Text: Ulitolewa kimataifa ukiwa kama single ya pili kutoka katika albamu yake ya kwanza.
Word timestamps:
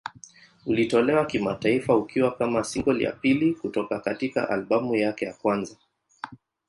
Ulitolewa 0.65 1.25
kimataifa 1.25 1.95
ukiwa 1.97 2.35
kama 2.35 2.63
single 2.63 3.03
ya 3.03 3.11
pili 3.11 3.53
kutoka 3.53 3.99
katika 3.99 4.49
albamu 4.49 4.95
yake 4.95 5.25
ya 5.25 5.33
kwanza. 5.33 5.75